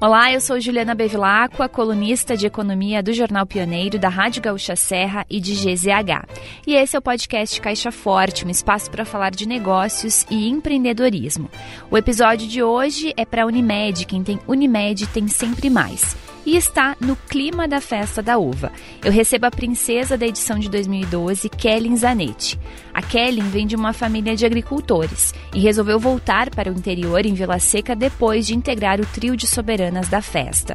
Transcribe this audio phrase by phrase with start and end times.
[0.00, 5.26] Olá, eu sou Juliana Bevilacqua, colunista de economia do Jornal Pioneiro, da Rádio Gaúcha Serra
[5.28, 6.24] e de GZH.
[6.64, 11.50] E esse é o podcast Caixa Forte, um espaço para falar de negócios e empreendedorismo.
[11.90, 14.06] O episódio de hoje é para Unimed.
[14.06, 16.16] Quem tem Unimed tem sempre mais
[16.48, 18.72] e está no clima da festa da uva.
[19.04, 22.58] Eu recebo a princesa da edição de 2012, Kellen Zanetti.
[22.94, 27.34] A Kellen vem de uma família de agricultores e resolveu voltar para o interior em
[27.34, 30.74] Vila Seca depois de integrar o trio de soberanas da festa.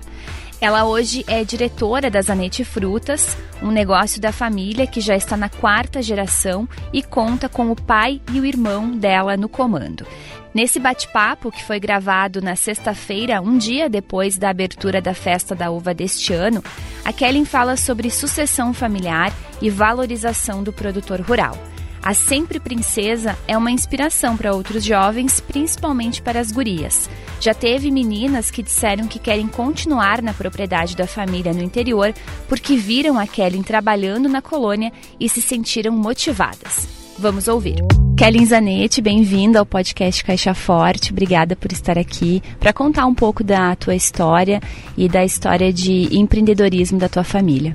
[0.62, 5.50] Ela hoje é diretora da Zanetti Frutas, um negócio da família que já está na
[5.50, 10.06] quarta geração e conta com o pai e o irmão dela no comando.
[10.54, 15.72] Nesse bate-papo, que foi gravado na sexta-feira, um dia depois da abertura da festa da
[15.72, 16.64] uva deste ano,
[17.04, 21.58] a Kellen fala sobre sucessão familiar e valorização do produtor rural.
[22.04, 27.10] A Sempre Princesa é uma inspiração para outros jovens, principalmente para as gurias.
[27.40, 32.14] Já teve meninas que disseram que querem continuar na propriedade da família no interior
[32.48, 37.03] porque viram a Kellen trabalhando na colônia e se sentiram motivadas.
[37.18, 37.76] Vamos ouvir.
[38.18, 41.12] Kellen Zanetti, bem-vinda ao podcast Caixa Forte.
[41.12, 44.62] Obrigada por estar aqui para contar um pouco da tua história
[44.98, 47.74] e da história de empreendedorismo da tua família.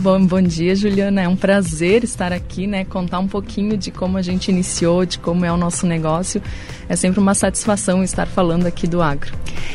[0.00, 1.22] Bom, bom dia, Juliana.
[1.22, 2.84] É um prazer estar aqui, né?
[2.84, 6.42] Contar um pouquinho de como a gente iniciou, de como é o nosso negócio.
[6.88, 9.32] É sempre uma satisfação estar falando aqui do agro.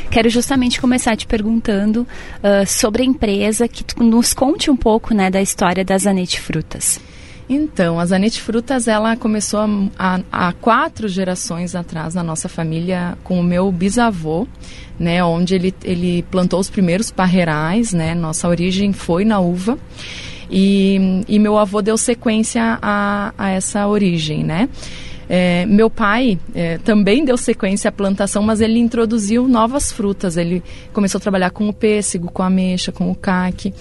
[0.10, 5.30] Quero justamente começar te perguntando uh, sobre a empresa, que nos conte um pouco, né,
[5.30, 7.00] da história da Zanetti Frutas.
[7.54, 9.60] Então, a Zanete Frutas, ela começou
[10.00, 14.48] há quatro gerações atrás na nossa família com o meu bisavô,
[14.98, 19.78] né, onde ele, ele plantou os primeiros parreirais, né, nossa origem foi na uva.
[20.50, 24.70] E, e meu avô deu sequência a, a essa origem, né?
[25.34, 30.36] É, meu pai é, também deu sequência à plantação, mas ele introduziu novas frutas.
[30.36, 33.74] Ele começou a trabalhar com o pêssego, com a ameixa, com o caque.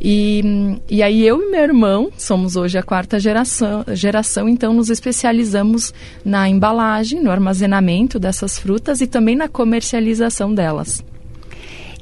[0.00, 4.90] E, e aí eu e meu irmão somos hoje a quarta geração, geração, então nos
[4.90, 5.92] especializamos
[6.24, 11.04] na embalagem, no armazenamento dessas frutas e também na comercialização delas.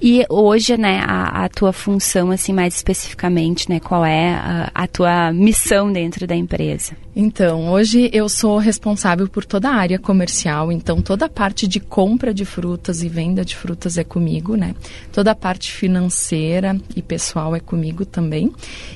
[0.02, 4.86] E hoje, né, a, a, tua função, assim, mais especificamente, né, qual é a, a,
[4.86, 6.96] tua missão dentro da empresa?
[7.22, 11.78] Então, hoje eu sou responsável por toda a área comercial, então toda a parte de
[11.78, 14.74] compra de frutas e venda de frutas é comigo, né?
[15.12, 18.50] Toda a parte financeira e pessoal é comigo também.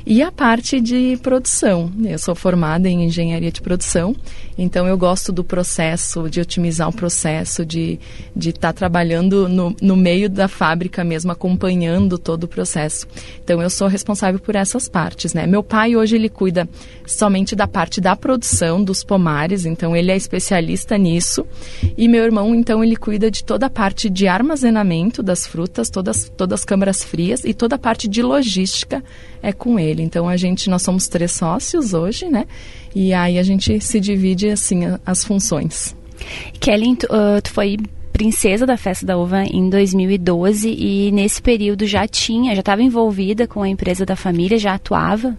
[0.07, 1.93] E a parte de produção.
[2.03, 4.17] Eu sou formada em engenharia de produção,
[4.57, 8.01] então eu gosto do processo, de otimizar o processo, de
[8.35, 13.07] estar de tá trabalhando no, no meio da fábrica mesmo, acompanhando todo o processo.
[13.45, 15.47] Então eu sou responsável por essas partes, né?
[15.47, 16.67] Meu pai hoje ele cuida
[17.07, 21.47] somente da parte da produção dos pomares, então ele é especialista nisso.
[21.97, 26.31] E meu irmão, então, ele cuida de toda a parte de armazenamento das frutas, todas,
[26.37, 29.03] todas as câmaras frias e toda a parte de logística
[29.43, 30.03] é com ele.
[30.03, 32.47] Então a gente, nós somos três sócios hoje, né?
[32.95, 35.95] E aí a gente se divide assim as funções.
[36.61, 37.77] Kelly, tu, uh, tu foi
[38.13, 43.49] princesa da Festa da Uva em 2012 e nesse período já tinha, já estava envolvida
[43.49, 45.37] com a empresa da família, já atuava?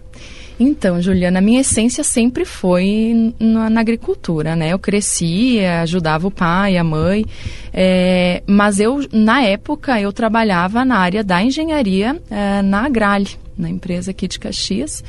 [0.58, 4.72] Então, Juliana, a minha essência sempre foi na, na agricultura, né?
[4.72, 7.26] Eu cresci, ajudava o pai, a mãe,
[7.72, 13.68] é, mas eu, na época, eu trabalhava na área da engenharia é, na Agrale, na
[13.68, 15.04] empresa aqui de Caxias.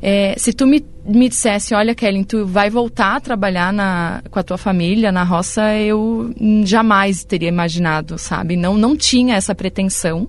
[0.00, 4.38] É, se tu me, me dissesse, olha, Kellen, tu vai voltar a trabalhar na, com
[4.38, 8.54] a tua família na roça, eu jamais teria imaginado, sabe?
[8.54, 10.28] Não, não tinha essa pretensão.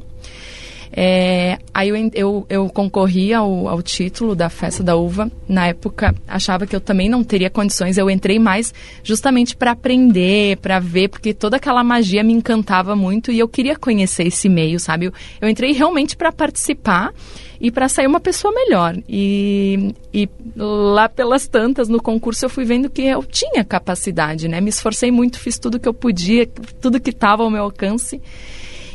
[0.98, 5.30] É, aí eu, eu, eu concorri ao, ao, título da Festa da Uva.
[5.46, 7.98] Na época, achava que eu também não teria condições.
[7.98, 8.74] Eu entrei mais
[9.04, 13.76] justamente para aprender, para ver, porque toda aquela magia me encantava muito e eu queria
[13.76, 15.08] conhecer esse meio, sabe?
[15.08, 17.14] Eu, eu entrei realmente para participar
[17.60, 18.96] e para sair uma pessoa melhor.
[19.10, 24.62] E, e lá pelas tantas, no concurso, eu fui vendo que eu tinha capacidade, né?
[24.62, 26.48] Me esforcei muito, fiz tudo que eu podia,
[26.80, 28.22] tudo que estava ao meu alcance.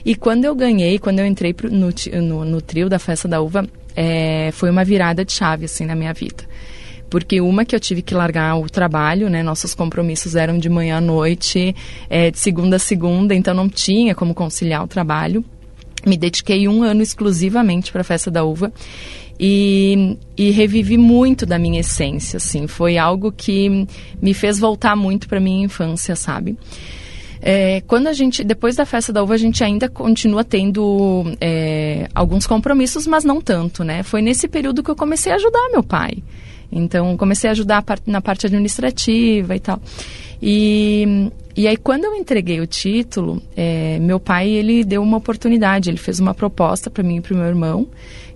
[0.04, 1.88] E quando eu ganhei, quando eu entrei pro, no,
[2.22, 5.94] no, no, trio da Festa da Uva, é, foi uma virada de chave, assim, na
[5.94, 6.44] minha vida.
[7.08, 9.42] Porque uma que eu tive que largar o trabalho, né?
[9.42, 11.74] Nossos compromissos eram de manhã à noite,
[12.08, 15.44] é, de segunda a segunda, então não tinha como conciliar o trabalho.
[16.06, 18.72] Me dediquei um ano exclusivamente para a Festa da Uva
[19.38, 22.66] e, e, revivi muito da minha essência, assim.
[22.66, 23.86] Foi algo que
[24.20, 26.56] me fez voltar muito para minha infância, sabe?
[27.42, 32.08] É, quando a gente, depois da festa da uva, a gente ainda continua tendo é,
[32.14, 34.02] alguns compromissos, mas não tanto, né?
[34.02, 36.22] Foi nesse período que eu comecei a ajudar meu pai.
[36.70, 39.80] Então, comecei a ajudar na parte administrativa e tal.
[40.40, 45.90] E, e aí, quando eu entreguei o título, é, meu pai ele deu uma oportunidade,
[45.90, 47.88] ele fez uma proposta para mim e para o meu irmão.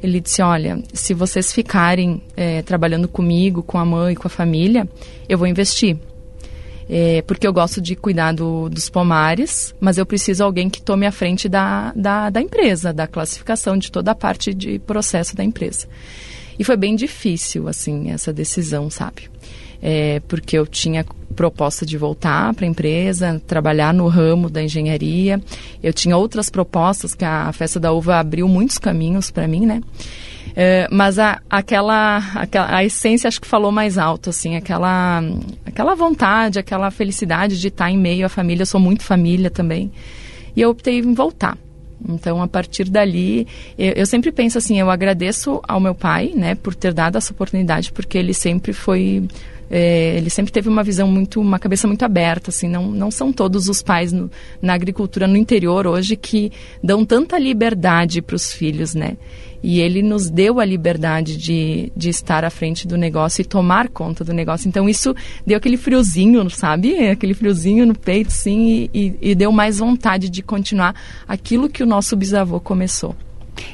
[0.03, 4.89] Ele disse: Olha, se vocês ficarem é, trabalhando comigo, com a mãe, com a família,
[5.29, 5.97] eu vou investir.
[6.89, 11.07] É, porque eu gosto de cuidar do, dos pomares, mas eu preciso alguém que tome
[11.07, 15.43] a frente da, da, da empresa, da classificação, de toda a parte de processo da
[15.43, 15.87] empresa.
[16.59, 19.31] E foi bem difícil, assim, essa decisão, sabe?
[19.83, 21.05] É, porque eu tinha
[21.35, 25.41] proposta de voltar para a empresa, trabalhar no ramo da engenharia.
[25.83, 29.83] Eu tinha outras propostas, que a Festa da Uva abriu muitos caminhos para mim, né?
[30.57, 35.21] É, mas a, aquela, aquela, a essência acho que falou mais alto, assim, aquela,
[35.67, 38.63] aquela vontade, aquela felicidade de estar em meio à família.
[38.63, 39.91] Eu sou muito família também.
[40.55, 41.59] E eu optei em voltar.
[42.07, 43.47] Então, a partir dali,
[43.79, 47.33] eu, eu, sempre penso assim, eu agradeço ao meu pai, né, por ter dado essa
[47.33, 49.27] oportunidade, porque ele sempre foi
[49.71, 53.33] é, ele sempre teve uma visão muito, uma cabeça muito aberta, assim, não, não são
[53.33, 54.31] todos os pais no,
[54.61, 56.53] na agricultura no interior hoje que
[56.83, 59.17] dão tanta liberdade para os filhos, né?
[59.67, 63.89] E ele nos deu a liberdade de, de estar à frente do negócio e tomar
[63.89, 64.69] conta do negócio.
[64.69, 65.17] Então isso
[65.47, 67.09] deu aquele friozinho, sabe?
[67.09, 70.95] Aquele friozinho no peito, sim, e, e deu mais vontade de continuar
[71.27, 73.17] aquilo que o nosso bisavô começou.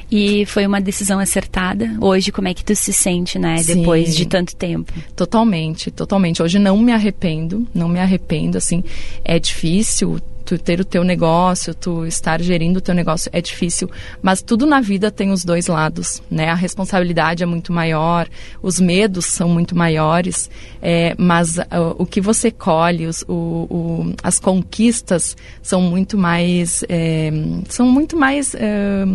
[0.09, 1.97] E foi uma decisão acertada.
[1.99, 3.57] Hoje, como é que tu se sente, né?
[3.57, 4.93] Sim, depois de tanto tempo?
[5.13, 6.41] Totalmente, totalmente.
[6.41, 8.81] Hoje não me arrependo, não me arrependo, assim.
[9.25, 10.21] É difícil,
[10.51, 13.89] tu ter o teu negócio, tu estar gerindo o teu negócio é difícil,
[14.21, 16.49] mas tudo na vida tem os dois lados, né?
[16.49, 18.27] A responsabilidade é muito maior,
[18.61, 20.49] os medos são muito maiores,
[20.81, 26.83] é, mas uh, o que você colhe, os, o, o, as conquistas são muito mais,
[26.89, 27.31] é,
[27.69, 29.05] são muito mais é,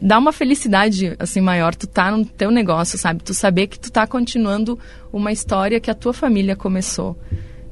[0.00, 3.22] dá uma felicidade assim maior tu tá no teu negócio, sabe?
[3.22, 4.78] Tu saber que tu tá continuando
[5.12, 7.18] uma história que a tua família começou.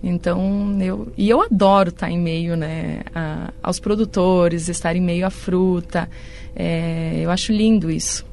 [0.03, 5.27] Então, eu, e eu adoro estar em meio né, a, aos produtores, estar em meio
[5.27, 6.09] à fruta.
[6.55, 8.29] É, eu acho lindo isso.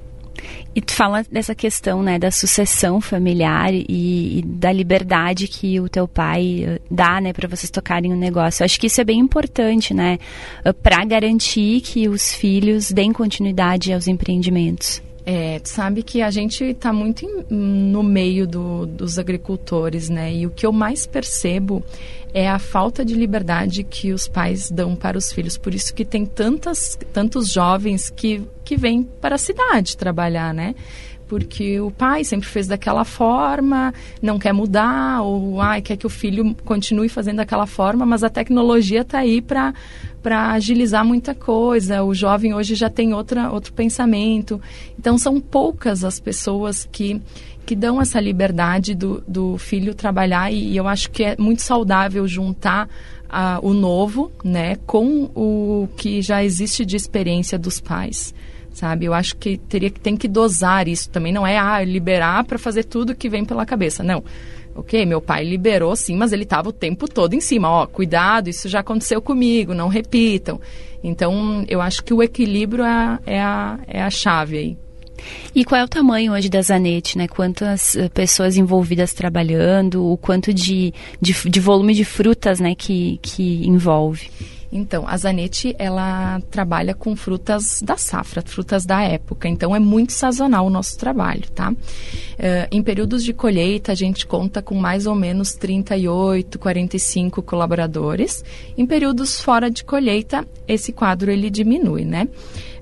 [0.75, 5.87] E tu fala dessa questão, né, da sucessão familiar e, e da liberdade que o
[5.87, 8.61] teu pai eh, dá, né, para vocês tocarem o negócio.
[8.61, 10.19] Eu acho que isso é bem importante, né,
[10.63, 15.01] eh, para garantir que os filhos deem continuidade aos empreendimentos.
[15.25, 20.31] É, sabe que a gente está muito em, no meio do, dos agricultores, né?
[20.33, 21.83] E o que eu mais percebo
[22.31, 25.57] é a falta de liberdade que os pais dão para os filhos.
[25.57, 30.75] Por isso que tem tantas, tantos jovens que, que vêm para a cidade trabalhar, né?
[31.27, 36.09] Porque o pai sempre fez daquela forma, não quer mudar, ou ai, quer que o
[36.09, 39.73] filho continue fazendo daquela forma, mas a tecnologia está aí para
[40.51, 42.03] agilizar muita coisa.
[42.03, 44.61] O jovem hoje já tem outra, outro pensamento.
[44.97, 47.21] Então, são poucas as pessoas que,
[47.65, 51.61] que dão essa liberdade do, do filho trabalhar e, e eu acho que é muito
[51.61, 52.87] saudável juntar
[53.25, 58.33] uh, o novo né, com o que já existe de experiência dos pais
[58.75, 59.05] sabe?
[59.05, 61.31] Eu acho que teria tem que dosar isso também.
[61.31, 64.03] Não é ah, liberar para fazer tudo que vem pela cabeça.
[64.03, 64.23] Não.
[64.75, 67.69] Ok, meu pai liberou sim, mas ele estava o tempo todo em cima.
[67.69, 70.59] Ó, cuidado, isso já aconteceu comigo, não repitam.
[71.01, 74.77] Então, eu acho que o equilíbrio é, é, a, é a chave aí.
[75.55, 77.25] E qual é o tamanho hoje da Zanetti, né?
[77.25, 83.17] Quantas eh, pessoas envolvidas trabalhando, o quanto de, de, de volume de frutas, né, que,
[83.21, 84.29] que envolve?
[84.75, 89.47] Então, a Zanetti, ela trabalha com frutas da safra, frutas da época.
[89.47, 91.71] Então, é muito sazonal o nosso trabalho, tá?
[91.71, 98.43] Uh, em períodos de colheita, a gente conta com mais ou menos 38, 45 colaboradores.
[98.77, 102.27] Em períodos fora de colheita, esse quadro ele diminui, né?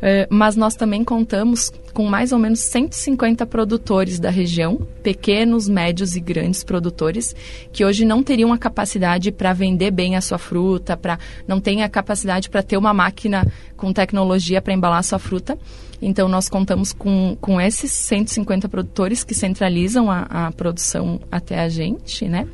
[0.04, 6.18] Uh, mas nós também contamos com mais ou menos 150 produtores da região, pequenos, médios
[6.18, 7.34] e grandes produtores,
[7.72, 11.18] que hoje não teriam a capacidade para vender bem a sua fruta, para
[11.48, 15.58] não têm a capacidade para ter uma máquina com tecnologia para embalar a sua fruta.
[16.02, 21.70] Então, nós contamos com, com esses 150 produtores que centralizam a, a produção até a
[21.70, 22.46] gente, né?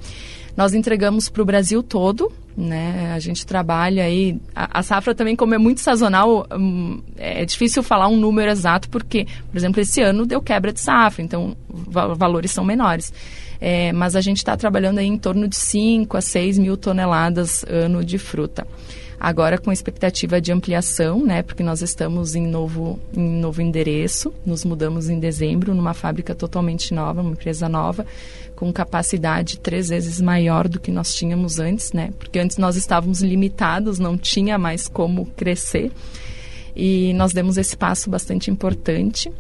[0.56, 3.14] Nós entregamos para o Brasil todo, né?
[3.14, 4.38] A gente trabalha aí.
[4.54, 8.90] A, a, safra também, como é muito sazonal, hum, é difícil falar um número exato,
[8.90, 13.14] porque, por exemplo, esse ano deu quebra de safra, então va valores são menores.
[13.62, 17.66] É, mas a gente está trabalhando aí em torno de 5 a 6 mil toneladas
[17.68, 18.66] ano de fruta
[19.20, 24.64] agora com expectativa de ampliação, né, porque nós estamos em novo, em novo endereço, nos
[24.64, 28.06] mudamos em dezembro numa fábrica totalmente nova, uma empresa nova,
[28.56, 32.12] com capacidade três vezes maior do que nós tínhamos antes, né?
[32.18, 35.92] Porque antes nós estávamos limitados, não tinha mais como crescer.
[36.76, 39.32] E nós demos esse passo bastante importante.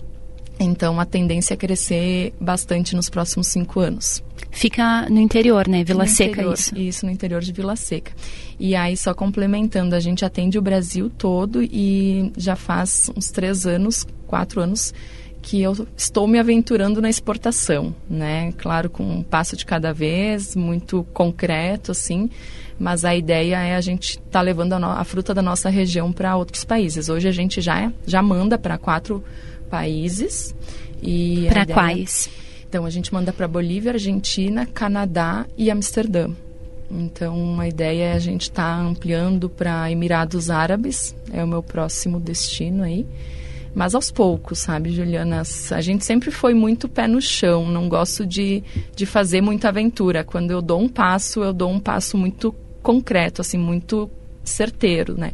[0.59, 4.21] Então, a tendência é crescer bastante nos próximos cinco anos.
[4.51, 5.83] Fica no interior, né?
[5.83, 6.77] Vila no Seca, interior, isso.
[6.77, 8.11] Isso, no interior de Vila Seca.
[8.59, 13.65] E aí, só complementando, a gente atende o Brasil todo e já faz uns três
[13.65, 14.93] anos, quatro anos,
[15.41, 18.51] que eu estou me aventurando na exportação, né?
[18.57, 22.29] Claro, com um passo de cada vez, muito concreto, assim,
[22.77, 25.69] mas a ideia é a gente estar tá levando a, no, a, fruta da nossa
[25.69, 27.07] região para outros países.
[27.07, 29.23] Hoje a gente já, já manda para quatro
[29.69, 30.55] países.
[31.47, 32.29] Para quais?
[32.69, 36.29] Então, a gente manda para Bolívia, Argentina, Canadá e Amsterdã.
[36.91, 41.63] Então, a ideia é a gente estar tá ampliando para Emirados Árabes, é o meu
[41.63, 43.07] próximo destino aí.
[43.73, 45.41] Mas aos poucos, sabe, Juliana?
[45.71, 48.63] A gente sempre foi muito pé no chão, não gosto de,
[48.95, 50.23] de fazer muita aventura.
[50.23, 54.07] Quando eu dou um passo, eu dou um passo muito concreto, assim, muito
[54.43, 55.31] certeiro, né?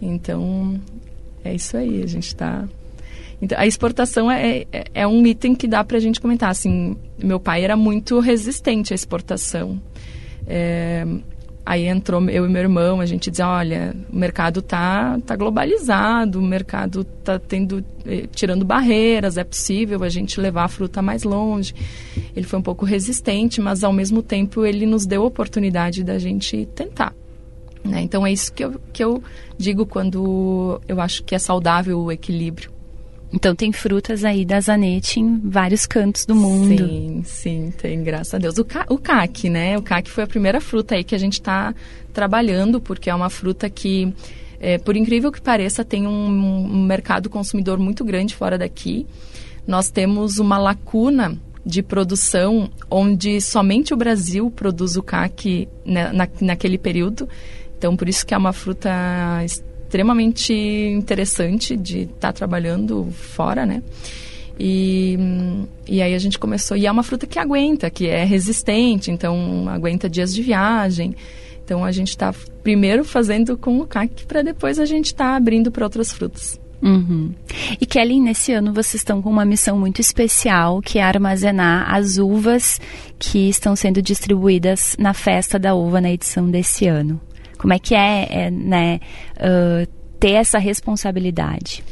[0.00, 0.80] Então,
[1.42, 2.68] é isso aí, a gente está
[3.40, 6.50] então, a exportação é, é, é um item que dá para a gente comentar.
[6.50, 9.80] Assim, meu pai era muito resistente à exportação.
[10.46, 11.06] É,
[11.64, 16.40] aí entrou eu e meu irmão, a gente dizia, olha, o mercado tá, tá globalizado,
[16.40, 21.24] o mercado tá tendo, eh, tirando barreiras, é possível a gente levar a fruta mais
[21.24, 21.74] longe.
[22.34, 26.18] Ele foi um pouco resistente, mas ao mesmo tempo ele nos deu a oportunidade da
[26.18, 27.14] gente tentar.
[27.84, 28.00] Né?
[28.00, 29.22] Então é isso que eu, que eu
[29.58, 32.77] digo quando eu acho que é saudável o equilíbrio.
[33.32, 36.78] Então tem frutas aí da Zanetti em vários cantos do mundo.
[36.78, 38.56] Sim, sim, tem, graças a Deus.
[38.58, 39.76] O, ca o caque, né?
[39.76, 41.74] O caque foi a primeira fruta aí que a gente está
[42.12, 44.12] trabalhando, porque é uma fruta que,
[44.58, 49.06] é, por incrível que pareça, tem um, um mercado consumidor muito grande fora daqui.
[49.66, 56.28] Nós temos uma lacuna de produção onde somente o Brasil produz o caque na, na,
[56.40, 57.28] naquele período.
[57.76, 58.90] Então, por isso que é uma fruta
[59.88, 63.82] extremamente interessante de estar tá trabalhando fora, né?
[64.60, 65.16] E,
[65.86, 66.76] e aí a gente começou.
[66.76, 71.16] E é uma fruta que aguenta, que é resistente, então aguenta dias de viagem.
[71.64, 75.36] Então a gente está primeiro fazendo com o CAC para depois a gente estar tá
[75.36, 76.60] abrindo para outras frutas.
[76.82, 77.32] Uhum.
[77.80, 82.18] E Kelly, nesse ano vocês estão com uma missão muito especial, que é armazenar as
[82.18, 82.80] uvas
[83.18, 87.20] que estão sendo distribuídas na festa da uva na edição desse ano.
[87.58, 89.00] Como é que é, é né,
[89.36, 89.86] uh,
[90.18, 91.84] ter essa responsabilidade?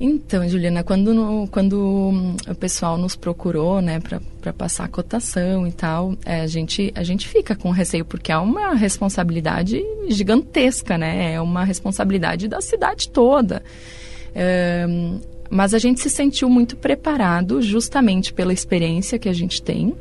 [0.00, 5.72] Então, Juliana, quando, no, quando o pessoal nos procurou, né, para passar a cotação e
[5.72, 11.34] tal, é, a, gente, a gente fica com receio, porque é uma responsabilidade gigantesca, né?
[11.34, 13.62] É uma responsabilidade da cidade toda.
[14.34, 14.84] É,
[15.48, 19.94] mas a gente se sentiu muito preparado justamente pela experiência que a gente tem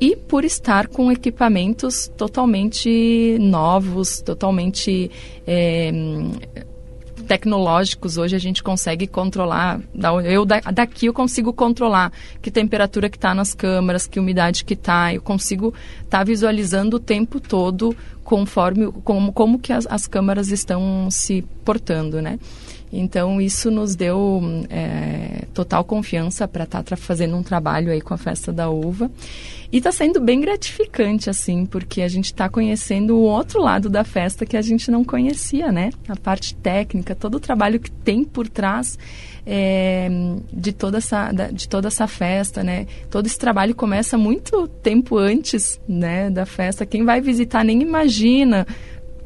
[0.00, 5.10] e por estar com equipamentos totalmente novos, totalmente
[5.46, 5.90] é,
[7.26, 8.16] tecnológicos.
[8.16, 9.80] Hoje a gente consegue controlar,
[10.24, 15.12] eu daqui eu consigo controlar que temperatura que está nas câmaras, que umidade que está,
[15.12, 17.94] eu consigo estar tá visualizando o tempo todo
[18.28, 22.38] conforme como, como que as, as câmaras estão se portando, né?
[22.92, 28.12] Então, isso nos deu é, total confiança para estar tá fazendo um trabalho aí com
[28.12, 29.10] a Festa da Uva.
[29.72, 34.04] E está sendo bem gratificante, assim, porque a gente está conhecendo o outro lado da
[34.04, 35.88] festa que a gente não conhecia, né?
[36.06, 38.98] A parte técnica, todo o trabalho que tem por trás
[39.50, 40.10] é,
[40.52, 42.86] de, toda essa, de toda essa festa, né?
[43.08, 46.84] Todo esse trabalho começa muito tempo antes, né, da festa.
[46.84, 48.66] Quem vai visitar nem imagina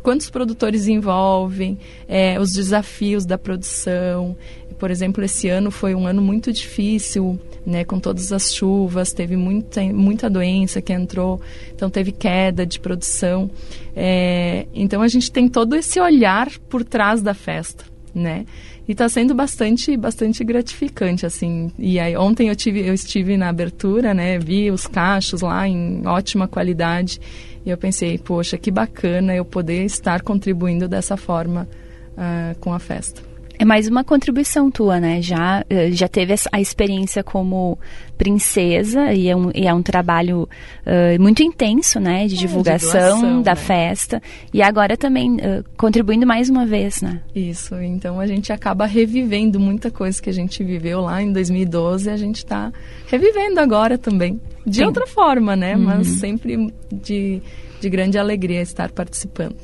[0.01, 1.77] quantos produtores envolvem,
[2.07, 4.37] é, os desafios da produção.
[4.79, 9.37] Por exemplo, esse ano foi um ano muito difícil, né, com todas as chuvas, teve
[9.37, 11.41] muita, muita doença que entrou,
[11.75, 13.51] então teve queda de produção.
[13.95, 18.45] É, então a gente tem todo esse olhar por trás da festa, né?
[18.87, 21.71] E está sendo bastante, bastante gratificante, assim.
[21.79, 24.39] E aí ontem eu tive, eu estive na abertura, né?
[24.39, 27.21] Vi os cachos lá em ótima qualidade
[27.65, 31.69] e eu pensei, poxa, que bacana eu poder estar contribuindo dessa forma
[32.13, 33.23] uh, com a festa.
[33.59, 35.23] É mais uma contribuição tua, né?
[35.23, 37.79] Já, eh, já teve a experiência como
[38.23, 40.49] princesa e é um, e é um trabalho
[40.87, 42.29] uh, muito intenso, né?
[42.29, 43.57] De divulgação é, de da né?
[43.57, 44.23] festa.
[44.55, 47.21] E agora também uh, contribuindo mais uma vez, né?
[47.35, 47.75] Isso.
[47.75, 52.13] Então a gente acaba revivendo muita coisa que a gente viveu lá em 2012 e
[52.13, 52.73] a gente está
[53.09, 54.41] revivendo agora também.
[54.65, 54.85] De Sim.
[54.85, 55.75] outra forma, né?
[55.75, 55.83] Uhum.
[55.83, 57.43] Mas sempre de
[57.83, 59.57] de grande alegria estar participando.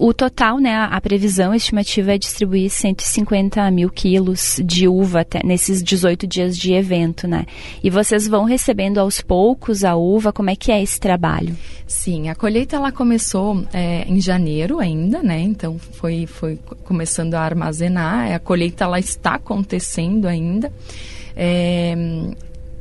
[0.00, 5.40] O total, né, a previsão a estimativa é distribuir 150 mil quilos de uva até
[5.44, 7.44] nesses 18 dias de evento, né?
[7.82, 11.56] E vocês vão recebendo aos poucos a uva, como é que é esse trabalho?
[11.86, 15.40] Sim, a colheita ela começou é, em janeiro ainda, né?
[15.40, 20.72] Então foi, foi começando a armazenar, a colheita ela está acontecendo ainda.
[21.36, 21.94] É,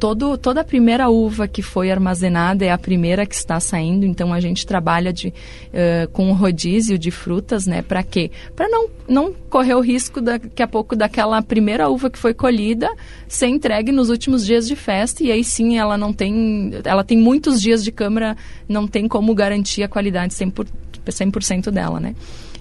[0.04, 4.34] todo, toda a primeira uva que foi armazenada é a primeira que está saindo, então
[4.34, 7.82] a gente trabalha de, uh, com rodízio de frutas, né?
[7.82, 8.30] Para quê?
[8.54, 12.94] Para não, não correr o risco daqui a pouco daquela primeira uva que foi colhida
[13.30, 17.18] ser entregue nos últimos dias de festa e aí sim ela não tem, ela tem
[17.18, 18.36] muitos dias de câmara,
[18.68, 22.14] não tem como garantir a qualidade 100%, 100 dela, né?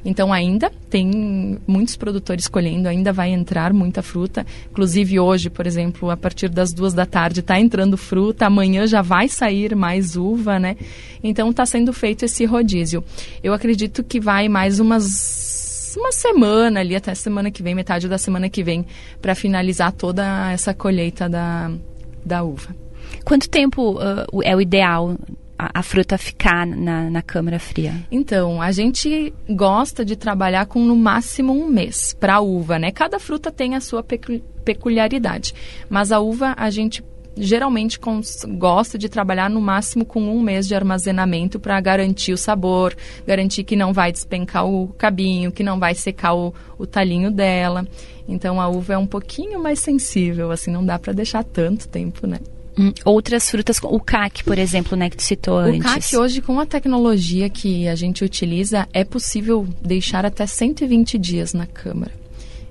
[0.05, 4.45] Então ainda tem muitos produtores colhendo, ainda vai entrar muita fruta.
[4.71, 9.01] Inclusive hoje, por exemplo, a partir das duas da tarde está entrando fruta, amanhã já
[9.01, 10.77] vai sair mais uva, né?
[11.23, 13.05] Então está sendo feito esse rodízio.
[13.43, 15.53] Eu acredito que vai mais umas
[15.97, 18.87] uma semana ali até semana que vem, metade da semana que vem,
[19.21, 21.71] para finalizar toda essa colheita da,
[22.25, 22.75] da uva.
[23.25, 25.17] Quanto tempo uh, é o ideal
[25.59, 27.95] a, fruta ficar na, na câmara fria?
[28.11, 32.91] Então, a gente gosta de trabalhar com no máximo um mês para a uva, né?
[32.91, 34.05] Cada fruta tem a sua
[34.65, 35.55] peculiaridade,
[35.89, 37.05] mas a uva a gente
[37.37, 37.99] geralmente
[38.59, 42.95] gosta de trabalhar no máximo com um mês de armazenamento para garantir o sabor,
[43.27, 47.87] garantir que não vai despencar o cabinho, que não vai secar o, o talinho dela.
[48.29, 52.27] Então a uva é um pouquinho mais sensível, assim, não dá para deixar tanto tempo,
[52.27, 52.39] né?
[52.79, 55.81] Hum, outras frutas, o CAC, por exemplo, né, que tu citou antes.
[55.81, 61.19] O CAC hoje, com a tecnologia que a gente utiliza, é possível deixar até 120
[61.19, 62.13] dias na câmara.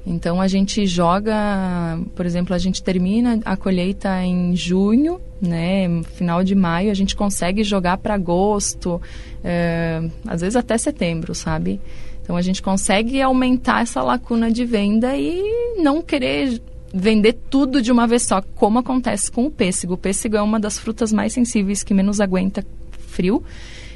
[0.06, 6.44] Então a gente joga, por exemplo, a gente termina a colheita em junho, né, final
[6.44, 9.00] de maio, a gente consegue jogar para agosto,
[9.44, 11.80] é, às vezes até setembro, sabe?
[12.24, 16.60] Então a gente consegue aumentar essa lacuna de venda e não querer
[16.94, 19.94] vender tudo de uma vez só, como acontece com o pêssego.
[19.94, 22.66] O pêssego é uma das frutas mais sensíveis que menos aguenta
[23.08, 23.44] frio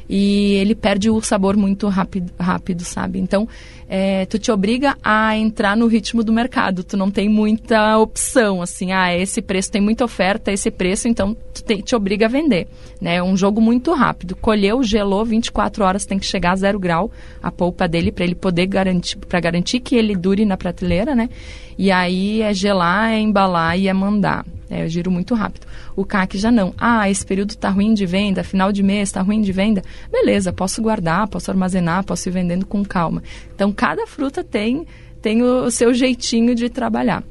[0.08, 3.20] e ele perde o sabor muito rápido, rápido sabe?
[3.20, 3.48] Então,
[3.88, 6.84] é, tu te obriga a entrar no ritmo do mercado.
[6.84, 11.36] Tu não tem muita opção, assim, ah, esse preço tem muita oferta, esse preço, então
[11.54, 12.68] tu te, te obriga a vender.
[13.00, 13.16] Né?
[13.16, 14.36] É um jogo muito rápido.
[14.36, 18.36] Colheu, gelou, 24 horas tem que chegar a zero grau a polpa dele para ele
[18.36, 21.30] poder garantir, para garantir que ele dure na prateleira, né?
[21.78, 24.46] E aí é gelar, é embalar e é mandar.
[24.70, 25.68] É, eu giro muito rápido.
[25.96, 26.74] O CAC já não.
[26.78, 29.82] Ah, esse período está ruim de venda, final de mês está ruim de venda.
[30.12, 33.24] Beleza, posso guardar, posso armazenar, posso ir vendendo com calma.
[33.54, 34.86] Então, cada fruta tem,
[35.22, 37.24] tem o, seu jeitinho de trabalhar.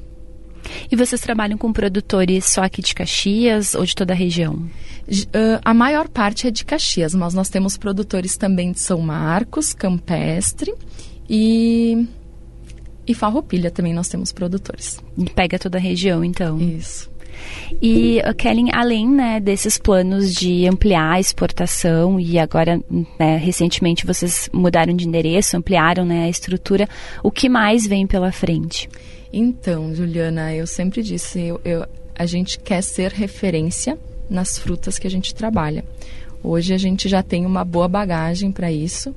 [0.91, 4.55] E vocês trabalham com produtores só aqui de Caxias ou de toda a região?
[5.07, 9.75] Uh, a maior parte é de Caxias, mas nós temos produtores também de São Marcos,
[9.75, 10.75] Campestre
[11.29, 12.09] e
[13.07, 14.99] e Farroupilha também nós temos produtores.
[15.19, 16.59] E pega toda a região, então.
[16.59, 17.11] Isso.
[17.81, 22.81] E, uh, Kellen, além né, desses planos de ampliar a exportação e agora,
[23.19, 26.89] né, recentemente, vocês mudaram de endereço, ampliaram né, a estrutura,
[27.23, 28.89] o que mais vem pela frente?
[29.33, 33.99] Então, Juliana, eu sempre disse, eu, eu, a gente quer ser referência
[34.31, 35.85] nas frutas que a gente trabalha.
[36.43, 39.15] Hoje a gente já tem uma boa bagagem para isso,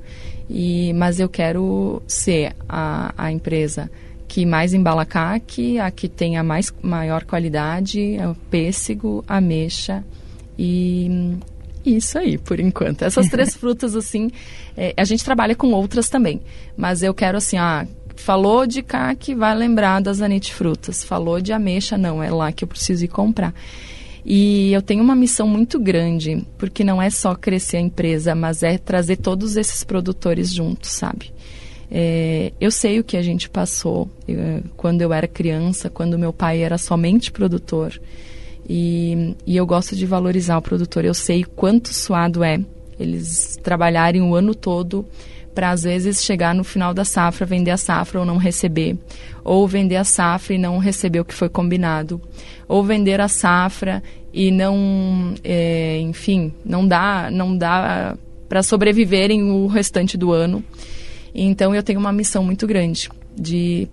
[0.50, 3.92] e, mas eu quero ser a, a empresa
[4.28, 10.04] que mais embala caque, a que tem a mais, maior qualidade, é o pêssego, ameixa
[10.58, 11.38] e
[11.86, 13.04] isso aí, por enquanto.
[13.04, 14.30] Essas três frutas, assim,
[14.76, 16.42] é, a gente trabalha com outras também,
[16.76, 21.04] mas eu quero assim, ah, falou de caque, vai lembrar das frutas.
[21.04, 23.54] Falou de ameixa, não, é lá que eu preciso ir comprar.
[24.26, 28.62] E eu tenho uma missão muito grande, porque não é só crescer a empresa, mas
[28.62, 31.32] é trazer todos esses produtores juntos, sabe?
[31.90, 36.34] É, eu sei o que a gente passou é, quando eu era criança, quando meu
[36.34, 38.00] pai era somente produtor.
[38.70, 41.06] E, e eu gosto de valorizar o produtor.
[41.06, 42.60] Eu sei quanto suado é
[43.00, 45.06] eles trabalharem o ano todo
[45.54, 48.96] para às vezes chegar no final da safra, vender a safra ou não receber,
[49.44, 52.22] ou vender a safra e não receber o que foi combinado,
[52.68, 58.16] ou vender a safra e não, é, enfim, não dá, não dá
[58.48, 60.64] para sobreviverem o restante do ano.
[61.40, 63.88] Então eu tenho uma missão muito grande de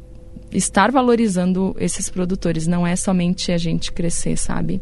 [0.50, 2.66] estar valorizando esses produtores.
[2.66, 4.80] Não é somente a gente crescer, sabe?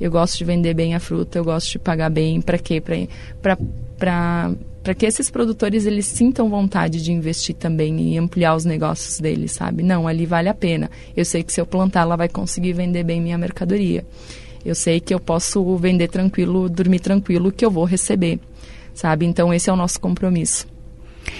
[0.00, 2.40] Eu gosto de vender bem a fruta, eu gosto de pagar bem.
[2.40, 2.80] Para quê?
[2.80, 9.52] Para que esses produtores eles sintam vontade de investir também e ampliar os negócios deles,
[9.52, 9.82] sabe?
[9.82, 10.88] Não, ali vale a pena.
[11.16, 14.06] Eu sei que se eu plantar, ela vai conseguir vender bem minha mercadoria.
[14.64, 18.38] Eu sei que eu posso vender tranquilo, dormir tranquilo, que eu vou receber,
[18.94, 19.26] sabe?
[19.26, 20.72] Então esse é o nosso compromisso.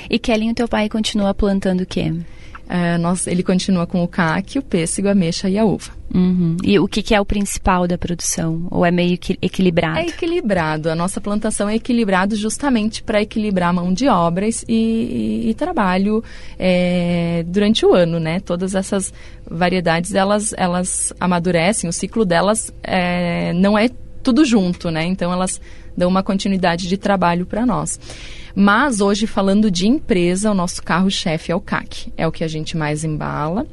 [0.08, 2.12] E Kelly, o teu pai continua plantando o quê?
[2.68, 5.92] é, nós, ele continua com o caque, o pêssego, a ameixa e a uva.
[6.14, 6.56] Uhum.
[6.62, 8.66] E o que, que, é o principal da produção?
[8.70, 9.98] Ou é meio que equilibrado?
[9.98, 10.88] É equilibrado.
[10.88, 15.54] A nossa plantação é equilibrado justamente para equilibrar a mão de obras e, e, e
[15.54, 16.22] trabalho
[16.58, 18.40] é, durante o ano, né?
[18.40, 19.12] Todas essas
[19.48, 23.90] variedades, elas, elas amadurecem, o ciclo delas é, não é
[24.22, 25.04] tudo junto, né?
[25.04, 25.60] Então elas
[25.96, 27.98] dão uma continuidade de trabalho para nós.
[28.54, 32.12] Mas hoje, falando de empresa, o nosso carro-chefe é o CAC.
[32.16, 33.66] É o que a gente mais embala,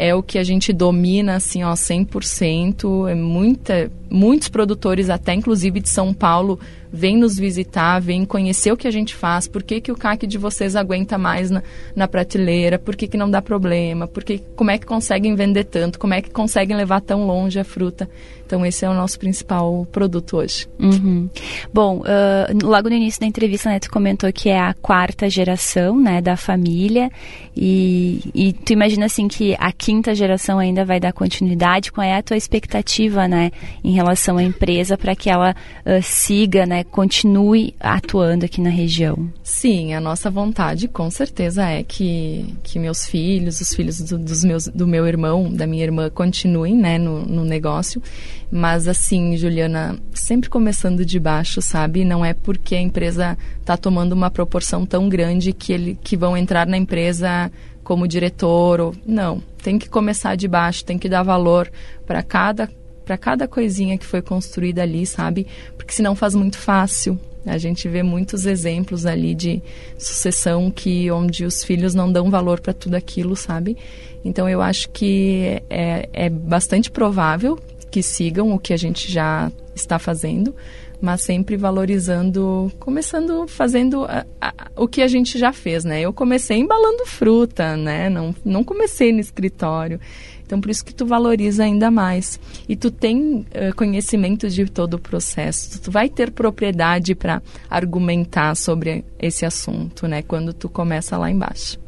[0.00, 3.10] é o que a gente domina, assim, ó, 100%.
[3.10, 6.60] É muita, muitos produtores, até inclusive de São Paulo,
[6.92, 10.26] vêm nos visitar, vêm conhecer o que a gente faz, por que, que o CAC
[10.26, 11.62] de vocês aguenta mais na,
[11.94, 15.64] na prateleira, por que, que não dá problema, por que, como é que conseguem vender
[15.64, 18.08] tanto, como é que conseguem levar tão longe a fruta.
[18.48, 20.66] Então, esse é o nosso principal produto hoje.
[20.78, 21.28] Uhum.
[21.70, 26.00] Bom, uh, logo no início da entrevista, né, tu comentou que é a quarta geração,
[26.00, 27.10] né, da família.
[27.54, 31.90] E, e tu imagina, assim, que a quinta geração ainda vai dar continuidade.
[31.90, 33.50] Qual é a tua expectativa, né,
[33.82, 39.32] em relação à empresa para que ela uh, siga, né, continue atuando aqui na região?
[39.42, 44.44] Sim, a nossa vontade, com certeza, é que, que meus filhos, os filhos do, dos
[44.44, 48.02] meus, do meu irmão, da minha irmã, continuem, né, no, no negócio.
[48.50, 52.04] Mas assim, Juliana, sempre começando de baixo, sabe?
[52.04, 56.36] Não é porque a empresa está tomando uma proporção tão grande que, ele, que vão
[56.36, 57.50] entrar na empresa
[57.88, 58.80] como diretor.
[58.80, 58.94] Ou...
[59.06, 61.72] Não, tem que começar de baixo, tem que dar valor
[62.06, 62.68] para cada
[63.02, 65.46] para cada coisinha que foi construída ali, sabe?
[65.78, 67.18] Porque senão faz muito fácil.
[67.46, 69.62] A gente vê muitos exemplos ali de
[69.96, 73.78] sucessão que onde os filhos não dão valor para tudo aquilo, sabe?
[74.22, 77.58] Então eu acho que é, é bastante provável
[77.90, 80.54] que sigam o que a gente já está fazendo,
[81.00, 86.00] mas sempre valorizando, começando fazendo a, a, o que a gente já fez, né?
[86.00, 88.08] Eu comecei embalando fruta, né?
[88.10, 90.00] Não, não comecei no escritório.
[90.44, 92.40] Então, por isso que tu valoriza ainda mais.
[92.66, 95.80] E tu tem uh, conhecimento de todo o processo.
[95.80, 100.22] Tu vai ter propriedade para argumentar sobre esse assunto, né?
[100.22, 101.78] Quando tu começa lá embaixo.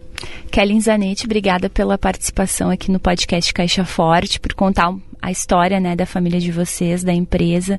[0.50, 5.94] Kelly Zanetti, obrigada pela participação aqui no podcast Caixa Forte, por contar a história né,
[5.94, 7.78] da família de vocês, da empresa,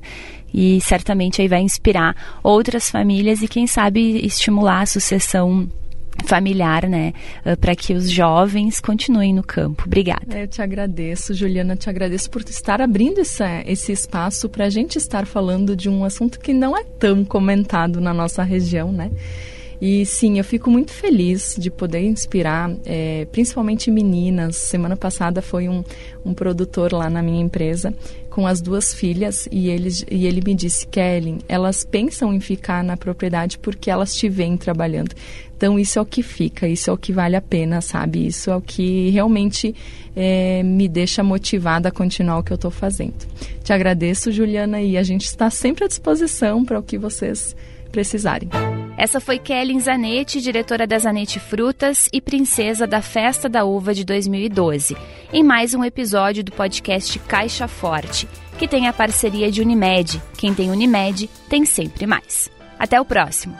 [0.52, 5.68] e certamente aí vai inspirar outras famílias e, quem sabe, estimular a sucessão
[6.24, 7.12] familiar, né,
[7.44, 9.84] eh, para que os jovens continuem no campo.
[9.86, 10.38] Obrigada.
[10.38, 15.26] Eu te agradeço, Juliana, te agradeço por estar abrindo esse, espaço para a gente estar
[15.26, 19.10] falando de um assunto que não é tão comentado na nossa região, né?
[19.84, 24.54] E sim, eu fico muito feliz de poder inspirar, é, principalmente meninas.
[24.54, 25.82] Semana passada foi um,
[26.24, 27.92] um produtor lá na minha empresa
[28.30, 32.84] com as duas filhas e ele, e ele me disse, Kelly, elas pensam em ficar
[32.84, 35.16] na propriedade porque elas te veem trabalhando.
[35.56, 38.24] Então isso é o que fica, isso é o que vale a pena, sabe?
[38.24, 39.74] Isso é o que realmente
[40.14, 43.26] é, me deixa motivada a continuar o que eu estou fazendo.
[43.64, 47.56] Te agradeço, Juliana, e a gente está sempre à disposição para o que vocês
[47.92, 48.48] precisarem.
[48.96, 54.04] Essa foi Kelly Zanetti, diretora da Zanetti Frutas e princesa da Festa da Uva de
[54.04, 54.96] 2012,
[55.32, 58.28] em mais um episódio do podcast Caixa Forte,
[58.58, 60.20] que tem a parceria de Unimed.
[60.36, 62.50] Quem tem Unimed tem sempre mais.
[62.78, 63.56] Até o próximo!